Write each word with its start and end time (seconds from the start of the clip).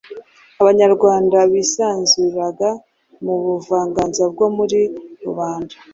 Abanyarwanda 0.61 1.37
bisanzuriraga 1.53 2.69
mu 3.23 3.33
buvanganzo 3.43 4.23
bwo 4.33 4.47
muri 4.57 4.79
rubanda 5.25 5.73